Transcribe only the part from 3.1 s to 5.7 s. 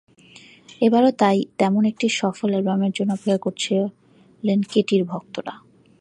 অপেক্ষা করছিলেন কেটির ভক্তরা।